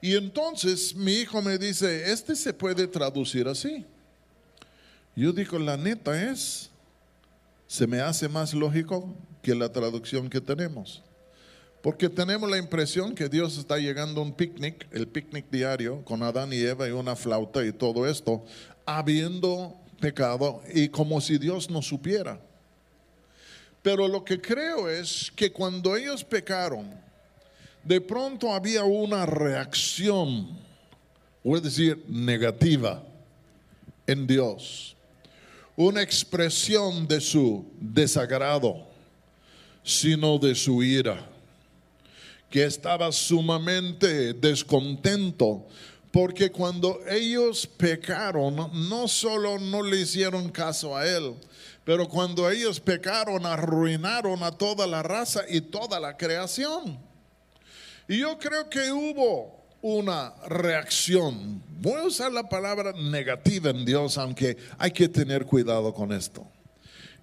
[0.00, 3.84] Y entonces mi hijo me dice, este se puede traducir así.
[5.14, 6.67] Yo digo, la neta es
[7.68, 11.02] se me hace más lógico que la traducción que tenemos.
[11.82, 16.22] Porque tenemos la impresión que Dios está llegando a un picnic, el picnic diario, con
[16.22, 18.42] Adán y Eva y una flauta y todo esto,
[18.84, 22.40] habiendo pecado y como si Dios no supiera.
[23.82, 26.90] Pero lo que creo es que cuando ellos pecaron,
[27.84, 30.58] de pronto había una reacción,
[31.44, 33.04] voy a decir, negativa
[34.06, 34.96] en Dios
[35.78, 38.84] una expresión de su desagrado,
[39.84, 41.24] sino de su ira,
[42.50, 45.68] que estaba sumamente descontento,
[46.10, 48.56] porque cuando ellos pecaron,
[48.88, 51.36] no solo no le hicieron caso a él,
[51.84, 56.98] pero cuando ellos pecaron, arruinaron a toda la raza y toda la creación.
[58.08, 61.62] Y yo creo que hubo una reacción.
[61.80, 66.46] Voy a usar la palabra negativa en Dios, aunque hay que tener cuidado con esto.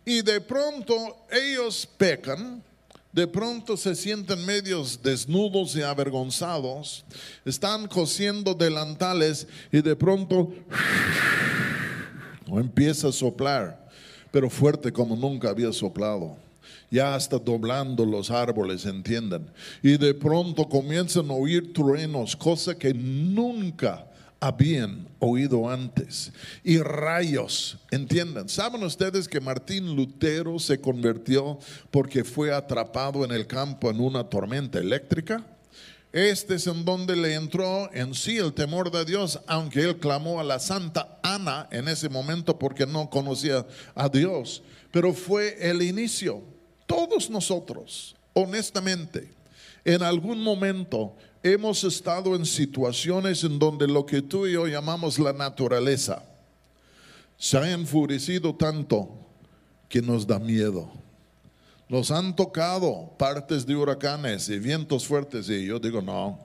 [0.05, 2.63] Y de pronto ellos pecan,
[3.11, 7.05] de pronto se sienten medios desnudos y avergonzados,
[7.43, 10.53] están cosiendo delantales y de pronto
[12.47, 13.89] empieza a soplar,
[14.31, 16.44] pero fuerte como nunca había soplado
[16.89, 19.51] ya hasta doblando los árboles, entiendan.
[19.82, 24.06] Y de pronto comienzan a oír truenos, cosa que nunca
[24.39, 26.32] habían oído antes.
[26.63, 28.47] Y rayos, entiendan.
[28.49, 31.58] ¿Saben ustedes que Martín Lutero se convirtió
[31.91, 35.43] porque fue atrapado en el campo en una tormenta eléctrica?
[36.12, 40.39] Este es en donde le entró en sí el temor de Dios, aunque él clamó
[40.39, 44.63] a la Santa Ana en ese momento porque no conocía a Dios.
[44.91, 46.41] Pero fue el inicio.
[46.85, 49.31] Todos nosotros, honestamente,
[49.83, 55.19] en algún momento hemos estado en situaciones en donde lo que tú y yo llamamos
[55.19, 56.23] la naturaleza
[57.37, 59.09] se ha enfurecido tanto
[59.89, 60.89] que nos da miedo.
[61.87, 66.39] Nos han tocado partes de huracanes y vientos fuertes y yo digo, no,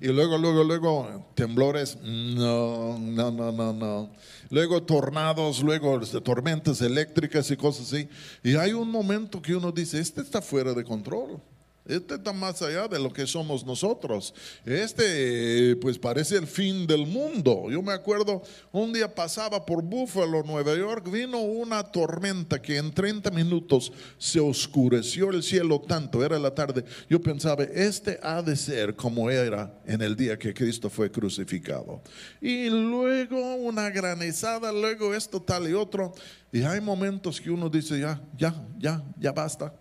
[0.00, 4.10] y luego, luego, luego, temblores, no, no, no, no, no.
[4.48, 8.08] Luego tornados, luego tormentas eléctricas y cosas así.
[8.42, 11.40] Y hay un momento que uno dice, este está fuera de control.
[11.86, 14.34] Este está más allá de lo que somos nosotros.
[14.64, 17.70] Este, pues parece el fin del mundo.
[17.70, 22.92] Yo me acuerdo, un día pasaba por Buffalo, Nueva York, vino una tormenta que en
[22.92, 26.84] 30 minutos se oscureció el cielo tanto, era la tarde.
[27.08, 32.02] Yo pensaba, este ha de ser como era en el día que Cristo fue crucificado.
[32.40, 36.12] Y luego una granizada, luego esto, tal y otro.
[36.52, 39.72] Y hay momentos que uno dice, ya, ya, ya, ya basta,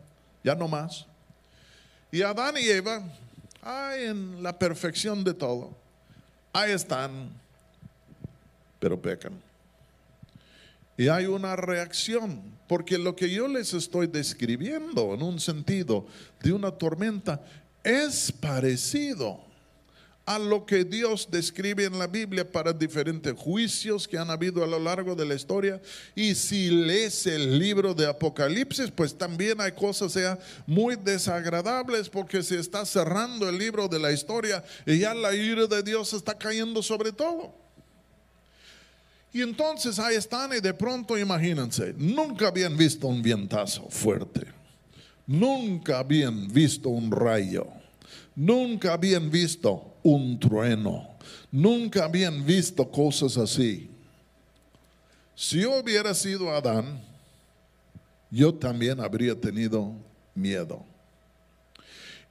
[0.43, 1.05] ya no más.
[2.11, 3.03] Y Adán y Eva,
[3.61, 5.75] ay, en la perfección de todo,
[6.53, 7.29] ahí están,
[8.79, 9.33] pero pecan.
[10.97, 16.05] Y hay una reacción, porque lo que yo les estoy describiendo en un sentido
[16.41, 17.41] de una tormenta
[17.83, 19.48] es parecido
[20.29, 24.67] a lo que Dios describe en la Biblia para diferentes juicios que han habido a
[24.67, 25.81] lo largo de la historia.
[26.13, 30.15] Y si lees el libro de Apocalipsis, pues también hay cosas
[30.67, 35.65] muy desagradables porque se está cerrando el libro de la historia y ya la ira
[35.65, 37.51] de Dios está cayendo sobre todo.
[39.33, 44.45] Y entonces ahí están y de pronto imagínense, nunca habían visto un vientazo fuerte,
[45.25, 47.65] nunca habían visto un rayo,
[48.35, 51.07] nunca habían visto un trueno.
[51.51, 53.89] Nunca habían visto cosas así.
[55.35, 57.01] Si yo hubiera sido Adán,
[58.29, 59.93] yo también habría tenido
[60.35, 60.83] miedo.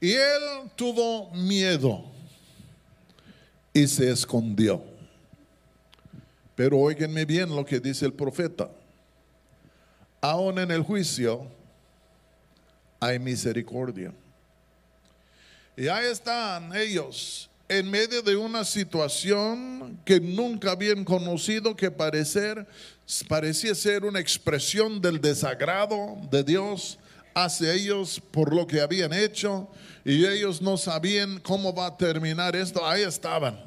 [0.01, 2.05] Y él tuvo miedo
[3.73, 4.83] y se escondió.
[6.55, 8.71] Pero óiganme bien lo que dice el profeta.
[10.21, 11.47] Aún en el juicio
[13.01, 14.13] hay misericordia.
[15.77, 22.67] Y ahí están ellos en medio de una situación que nunca habían conocido, que parecer,
[23.29, 26.99] parecía ser una expresión del desagrado de Dios
[27.35, 29.69] hacia ellos por lo que habían hecho
[30.05, 32.85] y ellos no sabían cómo va a terminar esto.
[32.87, 33.61] Ahí estaban.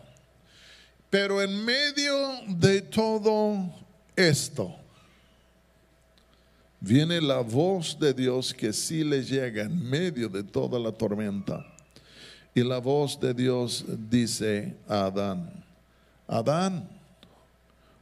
[1.12, 2.16] Pero en medio
[2.48, 3.70] de todo
[4.16, 4.76] esto,
[6.80, 11.71] viene la voz de Dios que sí le llega en medio de toda la tormenta.
[12.54, 15.64] Y la voz de Dios dice a Adán,
[16.28, 16.90] Adán,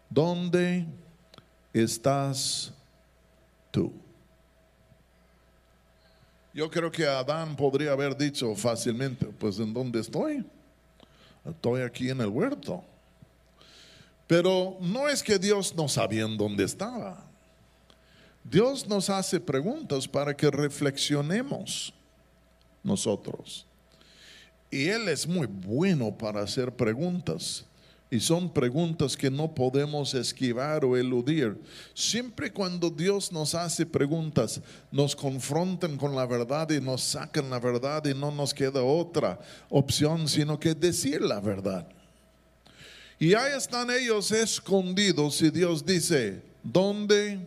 [0.09, 0.85] ¿dónde
[1.71, 2.73] estás
[3.69, 3.93] tú?
[6.51, 10.43] Yo creo que Adán podría haber dicho fácilmente, pues ¿en dónde estoy?
[11.45, 12.83] Estoy aquí en el huerto.
[14.25, 17.23] Pero no es que Dios no sabía en dónde estaba.
[18.43, 21.93] Dios nos hace preguntas para que reflexionemos
[22.83, 23.65] nosotros.
[24.71, 27.65] Y Él es muy bueno para hacer preguntas.
[28.11, 31.55] Y son preguntas que no podemos esquivar o eludir.
[31.93, 37.59] Siempre cuando Dios nos hace preguntas, nos confrontan con la verdad y nos sacan la
[37.59, 41.87] verdad y no nos queda otra opción sino que decir la verdad.
[43.19, 47.45] Y ahí están ellos escondidos y Dios dice, ¿dónde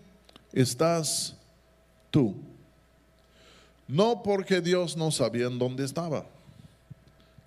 [0.53, 1.35] estás
[2.11, 2.37] tú?
[3.89, 6.25] No porque Dios no sabía en dónde estaba.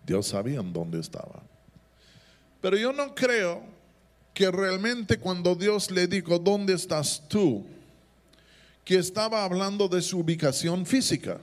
[0.06, 1.42] Dios sabía en dónde estaba.
[2.62, 3.64] Pero yo no creo
[4.34, 7.66] que realmente cuando Dios le dijo, ¿dónde estás tú?
[8.84, 11.40] Que estaba hablando de su ubicación física.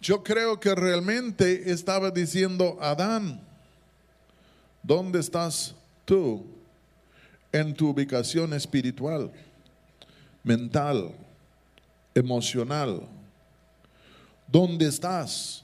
[0.00, 3.48] Yo creo que realmente estaba diciendo, Adán,
[4.88, 5.74] ¿Dónde estás
[6.06, 6.46] tú
[7.52, 9.30] en tu ubicación espiritual,
[10.42, 11.14] mental,
[12.14, 13.02] emocional?
[14.46, 15.62] ¿Dónde estás?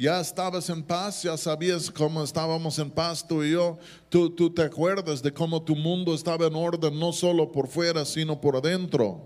[0.00, 3.78] Ya estabas en paz, ya sabías cómo estábamos en paz tú y yo.
[4.08, 8.06] Tú, tú te acuerdas de cómo tu mundo estaba en orden, no solo por fuera,
[8.06, 9.20] sino por adentro.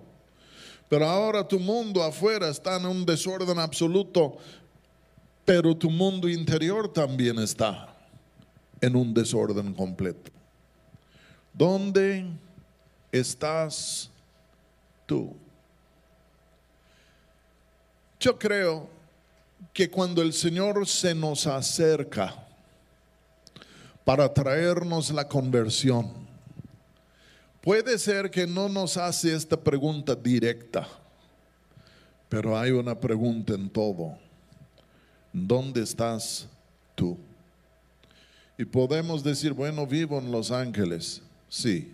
[0.89, 4.37] Pero ahora tu mundo afuera está en un desorden absoluto,
[5.45, 7.95] pero tu mundo interior también está
[8.81, 10.33] en un desorden completo.
[11.53, 12.27] ¿Dónde
[13.13, 14.11] estás
[15.07, 15.37] tú?
[18.19, 18.94] Yo creo
[19.73, 22.35] que cuando el Señor se nos acerca
[24.05, 26.13] para traernos la conversión,
[27.61, 30.87] puede ser que no nos hace esta pregunta directa,
[32.29, 34.19] pero hay una pregunta en todo.
[35.33, 36.47] ¿Dónde estás
[36.95, 37.19] tú?
[38.57, 41.93] Y podemos decir, bueno, vivo en Los Ángeles, sí,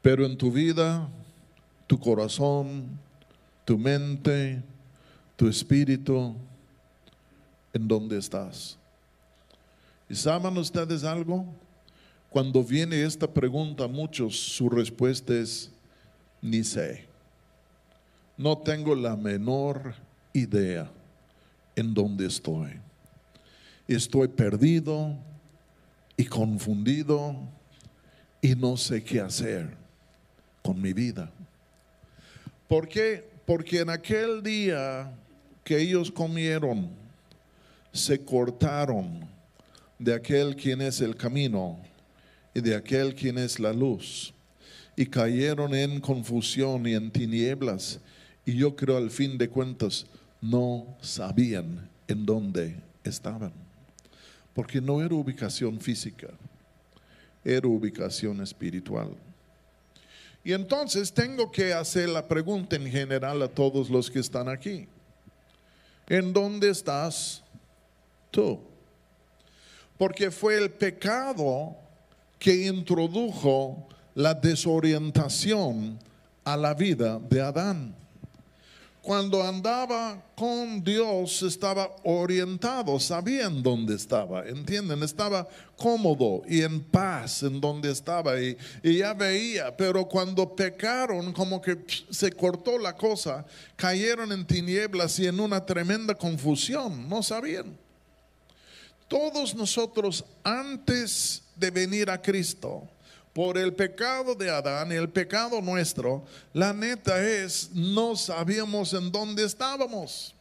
[0.00, 1.08] pero en tu vida,
[1.86, 2.98] tu corazón,
[3.64, 4.62] tu mente,
[5.42, 6.36] tu espíritu,
[7.72, 8.78] ¿en dónde estás?
[10.08, 11.44] ¿Y saben ustedes algo?
[12.30, 15.72] Cuando viene esta pregunta a muchos, su respuesta es,
[16.40, 17.06] ni sé.
[18.36, 19.96] No tengo la menor
[20.32, 20.88] idea
[21.74, 22.78] en dónde estoy.
[23.88, 25.16] Estoy perdido,
[26.16, 27.34] y confundido
[28.40, 29.76] y no sé qué hacer
[30.62, 31.32] con mi vida.
[32.68, 33.28] ¿Por qué?
[33.44, 35.12] Porque en aquel día
[35.64, 36.88] que ellos comieron,
[37.92, 39.20] se cortaron
[39.98, 41.78] de aquel quien es el camino
[42.54, 44.32] y de aquel quien es la luz
[44.96, 48.00] y cayeron en confusión y en tinieblas
[48.44, 50.06] y yo creo al fin de cuentas
[50.40, 53.52] no sabían en dónde estaban
[54.54, 56.28] porque no era ubicación física,
[57.44, 59.10] era ubicación espiritual.
[60.44, 64.86] Y entonces tengo que hacer la pregunta en general a todos los que están aquí.
[66.08, 67.42] ¿En dónde estás
[68.30, 68.60] tú?
[69.96, 71.76] Porque fue el pecado
[72.38, 75.98] que introdujo la desorientación
[76.44, 78.01] a la vida de Adán
[79.02, 85.02] cuando andaba con Dios estaba orientado, sabían dónde estaba, ¿entienden?
[85.02, 91.32] Estaba cómodo y en paz en donde estaba y, y, ya veía, pero cuando pecaron
[91.32, 91.78] como que
[92.10, 93.44] se cortó la cosa,
[93.74, 97.76] cayeron en tinieblas y en una tremenda confusión, no sabían.
[99.08, 102.88] Todos nosotros antes de venir a Cristo,
[103.32, 109.44] por el pecado de Adán el pecado nuestro, la neta es, no sabíamos en dónde
[109.44, 110.34] estábamos.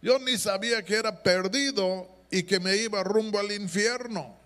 [0.00, 4.38] Yo ni sabía que era perdido y que me iba rumbo al infierno.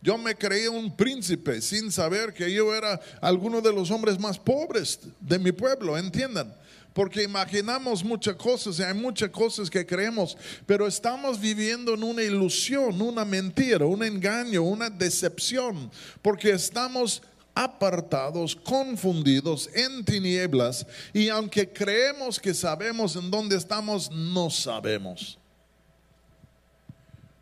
[0.00, 4.38] Yo me creía un príncipe sin saber que yo era alguno de los hombres más
[4.38, 6.54] pobres de mi pueblo, entiendan.
[6.94, 12.22] Porque imaginamos muchas cosas y hay muchas cosas que creemos, pero estamos viviendo en una
[12.22, 15.90] ilusión, una mentira, un engaño, una decepción,
[16.22, 17.20] porque estamos
[17.52, 25.36] apartados, confundidos, en tinieblas, y aunque creemos que sabemos en dónde estamos, no sabemos.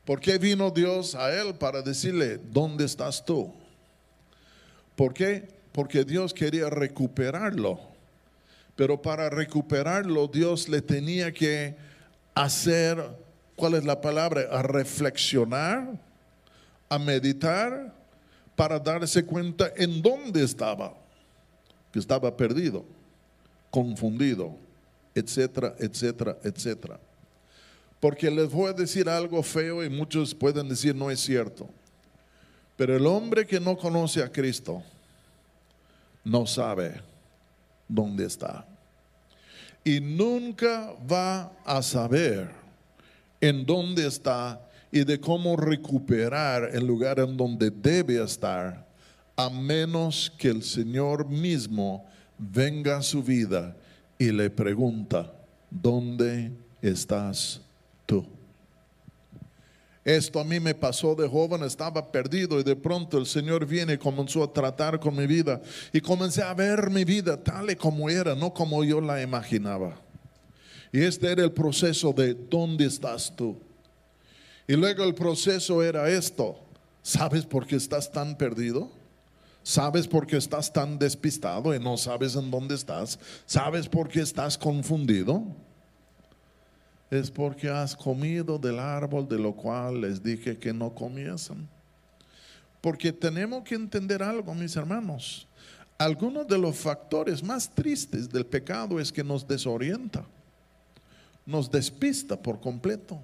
[0.06, 3.52] ¿Por qué vino Dios a él para decirle, ¿dónde estás tú?
[4.96, 5.46] ¿Por qué?
[5.72, 7.91] Porque Dios quería recuperarlo.
[8.76, 11.76] Pero para recuperarlo Dios le tenía que
[12.34, 12.98] hacer,
[13.56, 14.42] ¿cuál es la palabra?
[14.50, 15.98] A reflexionar,
[16.88, 17.94] a meditar,
[18.56, 20.94] para darse cuenta en dónde estaba,
[21.92, 22.84] que estaba perdido,
[23.70, 24.56] confundido,
[25.14, 27.00] etcétera, etcétera, etcétera.
[28.00, 31.68] Porque les voy a decir algo feo y muchos pueden decir no es cierto.
[32.76, 34.82] Pero el hombre que no conoce a Cristo
[36.24, 37.11] no sabe
[37.94, 38.66] dónde está.
[39.84, 42.50] Y nunca va a saber
[43.40, 48.86] en dónde está y de cómo recuperar el lugar en donde debe estar,
[49.36, 52.06] a menos que el Señor mismo
[52.38, 53.74] venga a su vida
[54.18, 55.32] y le pregunta,
[55.70, 57.60] ¿dónde estás
[58.04, 58.26] tú.
[60.04, 63.94] Esto a mí me pasó de joven, estaba perdido y de pronto el Señor viene
[63.94, 67.76] y comenzó a tratar con mi vida y comencé a ver mi vida tal y
[67.76, 70.00] como era, no como yo la imaginaba.
[70.92, 73.56] Y este era el proceso de ¿dónde estás tú?
[74.66, 76.58] Y luego el proceso era esto.
[77.02, 78.90] ¿Sabes por qué estás tan perdido?
[79.62, 83.18] ¿Sabes por qué estás tan despistado y no sabes en dónde estás?
[83.46, 85.44] ¿Sabes por qué estás confundido?
[87.12, 91.68] Es porque has comido del árbol de lo cual les dije que no comiesen.
[92.80, 95.46] Porque tenemos que entender algo, mis hermanos.
[95.98, 100.24] Algunos de los factores más tristes del pecado es que nos desorienta,
[101.44, 103.20] nos despista por completo.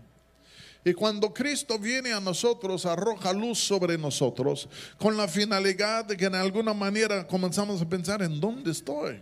[0.84, 4.68] Y cuando Cristo viene a nosotros, arroja luz sobre nosotros
[4.98, 9.18] con la finalidad de que en alguna manera comenzamos a pensar en dónde estoy,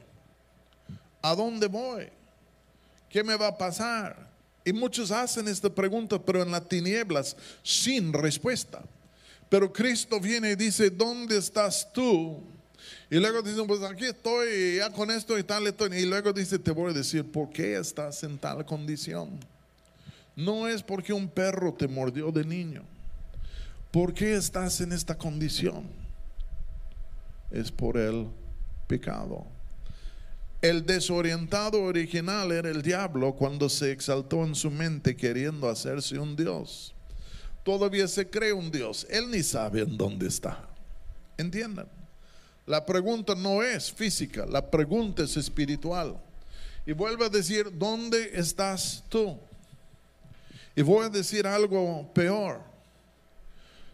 [1.22, 2.08] a dónde voy,
[3.08, 4.25] qué me va a pasar,
[4.66, 8.82] y muchos hacen esta pregunta, pero en las tinieblas, sin respuesta.
[9.48, 12.42] Pero Cristo viene y dice, ¿dónde estás tú?
[13.08, 16.72] Y luego dice, pues aquí estoy, ya con esto y tal, y luego dice, te
[16.72, 19.38] voy a decir, ¿por qué estás en tal condición?
[20.34, 22.82] No es porque un perro te mordió de niño.
[23.92, 25.84] ¿Por qué estás en esta condición?
[27.52, 28.26] Es por el
[28.88, 29.46] pecado.
[30.66, 36.34] El desorientado original era el diablo cuando se exaltó en su mente queriendo hacerse un
[36.34, 36.92] Dios.
[37.62, 39.06] Todavía se cree un Dios.
[39.08, 40.68] Él ni sabe en dónde está.
[41.38, 41.86] ¿Entiendan?
[42.66, 46.20] La pregunta no es física, la pregunta es espiritual.
[46.84, 49.38] Y vuelvo a decir, ¿dónde estás tú?
[50.74, 52.60] Y voy a decir algo peor.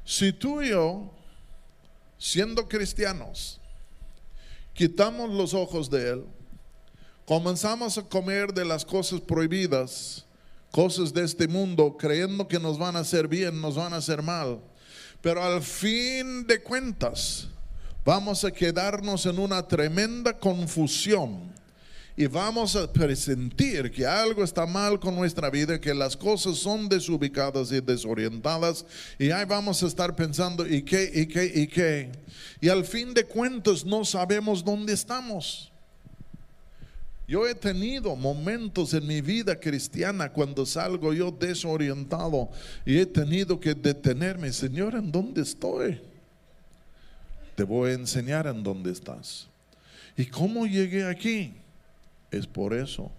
[0.06, 1.12] Si tú y yo,
[2.16, 3.60] siendo cristianos,
[4.72, 6.24] quitamos los ojos de Él,
[7.26, 10.24] comenzamos a comer de las cosas prohibidas,
[10.70, 14.22] cosas de este mundo, creyendo que nos van a hacer bien, nos van a hacer
[14.22, 14.60] mal.
[15.20, 17.48] Pero al fin de cuentas,
[18.04, 21.52] vamos a quedarnos en una tremenda confusión
[22.16, 26.88] y vamos a presentir que algo está mal con nuestra vida, que las cosas son
[26.88, 28.84] desubicadas y desorientadas,
[29.18, 32.12] y ahí vamos a estar pensando, ¿y qué, y qué, y qué?
[32.60, 35.71] Y al fin de cuentas no sabemos dónde estamos.
[37.32, 42.50] Yo he tenido momentos en mi vida cristiana cuando salgo yo desorientado
[42.84, 45.98] y he tenido que detenerme, Señor, ¿en dónde estoy?
[47.54, 49.48] Te voy a enseñar en dónde estás.
[50.14, 51.54] ¿Y cómo llegué aquí?
[52.30, 53.10] Es por eso.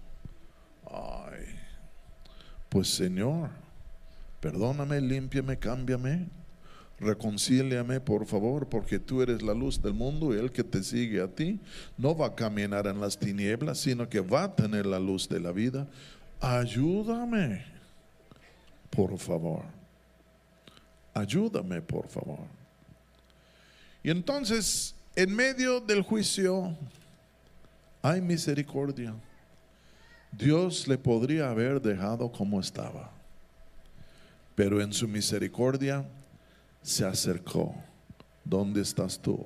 [0.88, 1.46] Ay,
[2.68, 3.50] pues Señor,
[4.40, 6.28] perdóname, límpiame, cámbiame
[7.00, 11.20] reconcíliame por favor, porque tú eres la luz del mundo y el que te sigue
[11.20, 11.58] a ti
[11.96, 15.40] no va a caminar en las tinieblas, sino que va a tener la luz de
[15.40, 15.86] la vida.
[16.40, 17.64] Ayúdame,
[18.90, 19.62] por favor.
[21.12, 22.40] Ayúdame, por favor.
[24.02, 26.76] Y entonces, en medio del juicio,
[28.02, 29.14] hay misericordia.
[30.32, 33.10] Dios le podría haber dejado como estaba,
[34.54, 36.04] pero en su misericordia
[36.84, 37.74] se acercó.
[38.44, 39.44] ¿Dónde estás tú?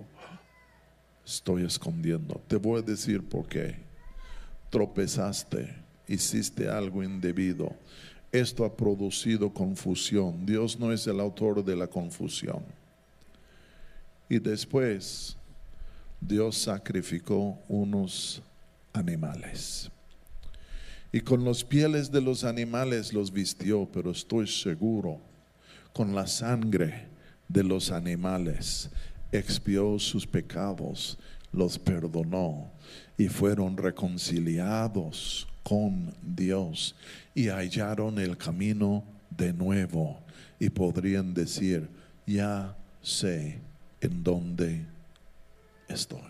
[1.28, 2.41] estoy escondiendo.
[2.49, 3.76] Te voy a decir por qué.
[4.70, 5.74] Tropezaste,
[6.07, 7.74] hiciste algo indebido.
[8.32, 10.47] Esto ha producido confusión.
[10.47, 12.62] Dios no es el autor de la confusión.
[14.28, 15.36] Y después
[16.18, 18.43] Dios sacrificó unos
[18.95, 19.91] animales.
[21.12, 25.20] Y con los pieles de los animales los vistió, pero estoy seguro,
[25.93, 27.17] con la sangre
[27.49, 28.90] de los animales
[29.32, 31.18] expió sus pecados,
[31.53, 32.70] los perdonó
[33.16, 36.94] y fueron reconciliados con Dios
[37.34, 40.20] y hallaron el camino de nuevo
[40.59, 41.88] y podrían decir,
[42.26, 43.61] ya sé
[44.01, 44.84] en dónde
[45.88, 46.20] estoy.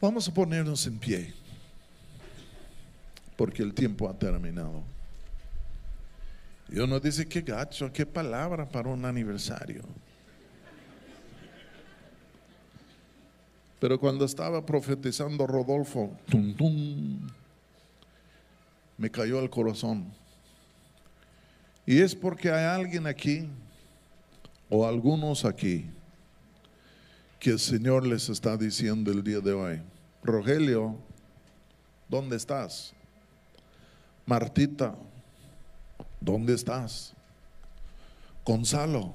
[0.00, 1.34] Vamos a ponernos en pie,
[3.36, 4.82] porque el tiempo ha terminado.
[6.72, 9.82] Y uno dice, qué gacho, qué palabra para un aniversario.
[13.80, 17.28] Pero cuando estaba profetizando Rodolfo, tum, tum,
[18.96, 20.12] me cayó el corazón.
[21.86, 23.48] Y es porque hay alguien aquí,
[24.68, 25.86] o algunos aquí,
[27.40, 29.82] que el Señor les está diciendo el día de hoy.
[30.22, 30.94] Rogelio,
[32.08, 32.92] ¿dónde estás?
[34.26, 34.94] Martita,
[36.20, 37.14] ¿dónde estás?
[38.44, 39.14] Gonzalo,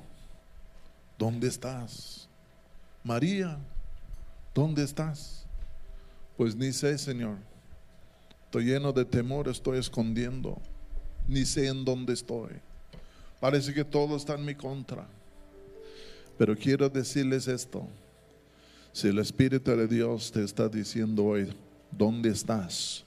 [1.17, 2.27] ¿dónde estás?
[3.03, 3.57] María,
[4.53, 5.45] ¿dónde estás?
[6.37, 7.37] Pues ni sé, Señor.
[8.45, 10.57] Estoy lleno de temor, estoy escondiendo.
[11.27, 12.51] Ni sé en dónde estoy.
[13.39, 15.07] Parece que todo está en mi contra.
[16.37, 17.87] Pero quiero decirles esto.
[18.91, 21.53] Si el Espíritu de Dios te está diciendo hoy,
[21.91, 23.03] ¿dónde estás?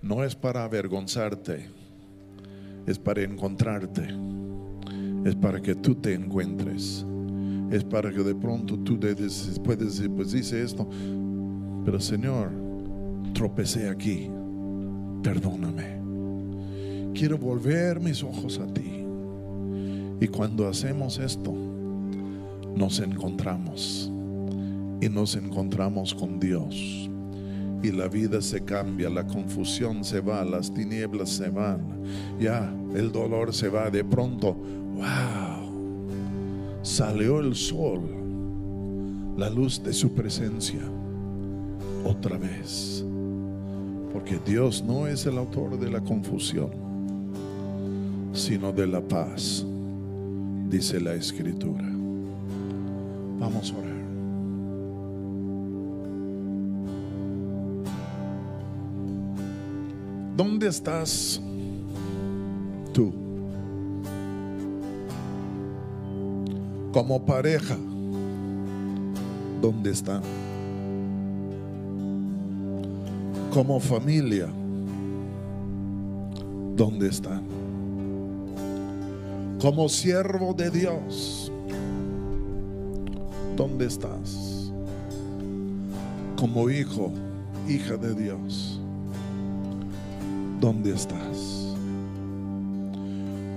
[0.00, 1.68] No es para avergonzarte,
[2.86, 4.08] es para encontrarte,
[5.24, 7.04] es para que tú te encuentres,
[7.70, 10.88] es para que de pronto tú puedes decir, pues dice esto,
[11.84, 12.50] pero Señor,
[13.32, 14.30] tropecé aquí,
[15.22, 15.94] perdóname.
[17.14, 19.04] Quiero volver mis ojos a ti.
[20.20, 21.54] Y cuando hacemos esto,
[22.74, 24.10] nos encontramos
[25.00, 27.10] y nos encontramos con Dios.
[27.84, 31.82] Y la vida se cambia, la confusión se va, las tinieblas se van,
[32.40, 33.90] ya el dolor se va.
[33.90, 35.68] De pronto, wow,
[36.80, 38.00] salió el sol,
[39.36, 40.80] la luz de su presencia,
[42.06, 43.04] otra vez.
[44.14, 46.70] Porque Dios no es el autor de la confusión,
[48.32, 49.62] sino de la paz,
[50.70, 51.86] dice la escritura.
[53.38, 53.93] Vamos a orar.
[60.36, 61.40] ¿Dónde estás
[62.92, 63.12] tú?
[66.92, 67.76] Como pareja,
[69.62, 70.22] ¿dónde están?
[73.52, 74.48] Como familia,
[76.74, 77.44] ¿dónde están?
[79.60, 81.52] Como siervo de Dios,
[83.56, 84.72] ¿dónde estás?
[86.36, 87.12] Como hijo,
[87.68, 88.83] hija de Dios.
[90.64, 91.76] ¿Dónde estás?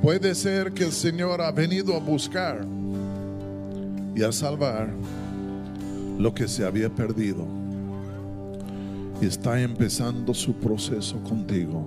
[0.01, 2.68] Puede ser que el Señor ha venido a buscar
[4.14, 4.89] y a salvar
[6.20, 7.47] lo que se había perdido.
[9.22, 11.86] Y está empezando su proceso contigo.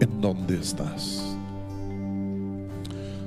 [0.00, 1.22] ¿En dónde estás?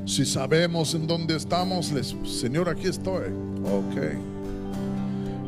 [0.05, 1.91] Si sabemos en dónde estamos,
[2.23, 3.31] Señor, aquí estoy.
[3.65, 3.97] Ok.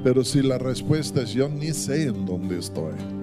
[0.03, 3.18] Pero si la respuesta es yo ni sé en dónde estoy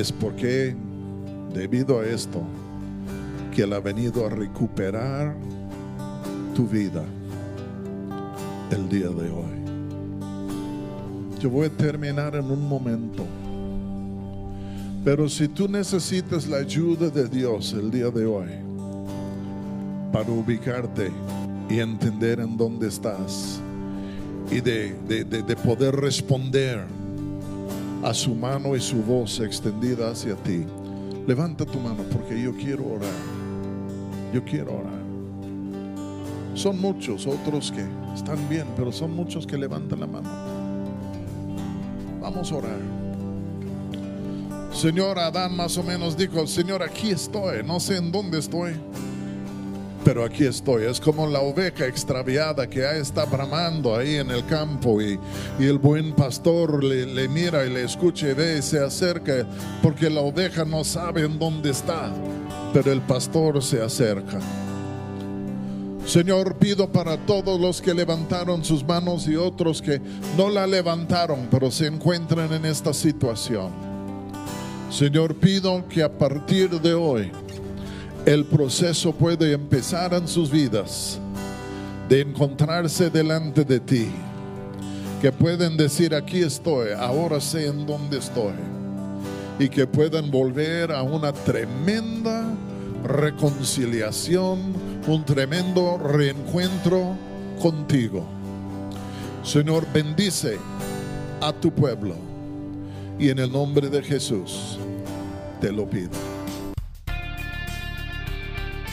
[0.00, 0.76] es porque
[1.54, 2.42] debido a esto
[3.54, 5.34] que Él ha venido a recuperar
[6.54, 7.02] tu vida
[8.70, 9.56] el día de hoy.
[11.40, 13.24] Yo voy a terminar en un momento.
[15.02, 18.50] Pero si tú necesitas la ayuda de Dios el día de hoy
[20.12, 21.10] para ubicarte
[21.70, 23.60] y entender en dónde estás
[24.50, 26.95] y de, de poder responder
[28.02, 30.64] a su mano y su voz extendida hacia ti.
[31.26, 33.10] Levanta tu mano porque yo quiero orar.
[34.32, 34.96] Yo quiero orar.
[36.54, 37.84] Son muchos otros que
[38.14, 40.30] están bien, pero son muchos que levantan la mano.
[42.20, 42.78] Vamos a orar.
[44.72, 48.74] Señor Adán más o menos dijo, Señor, aquí estoy, no sé en dónde estoy
[50.06, 50.84] pero aquí estoy.
[50.84, 55.18] Es como la oveja extraviada que está bramando ahí en el campo y,
[55.58, 59.44] el buen pastor le, le, mira y le escucha y ve y se acerca
[59.82, 62.12] porque la oveja no sabe en dónde está,
[62.72, 64.38] pero el pastor se acerca.
[66.06, 70.00] Señor, pido para todos los que levantaron sus manos y otros que
[70.36, 73.72] no la levantaron, pero se encuentran en esta situación.
[74.88, 77.32] Señor, pido que a partir de hoy
[78.26, 81.20] el proceso puede empezar en sus vidas
[82.08, 84.08] de encontrarse delante de ti.
[85.22, 88.54] Que pueden decir, aquí estoy, ahora sé en dónde estoy.
[89.60, 92.44] Y que puedan volver a una tremenda
[93.04, 94.74] reconciliación,
[95.06, 97.16] un tremendo reencuentro
[97.62, 98.26] contigo.
[99.44, 100.58] Señor, bendice
[101.40, 102.16] a tu pueblo.
[103.20, 104.78] Y en el nombre de Jesús
[105.60, 106.35] te lo pido.